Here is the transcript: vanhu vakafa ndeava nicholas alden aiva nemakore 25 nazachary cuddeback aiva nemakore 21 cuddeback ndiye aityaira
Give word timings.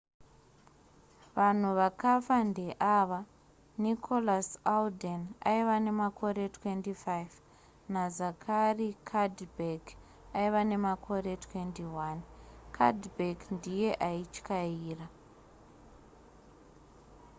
vanhu 1.37 1.69
vakafa 1.79 2.35
ndeava 2.49 3.19
nicholas 3.83 4.49
alden 4.75 5.21
aiva 5.49 5.75
nemakore 5.85 6.43
25 6.47 7.37
nazachary 7.93 8.89
cuddeback 9.09 9.83
aiva 10.39 10.61
nemakore 10.71 11.31
21 11.43 12.19
cuddeback 12.77 13.39
ndiye 13.55 13.89
aityaira 14.07 15.07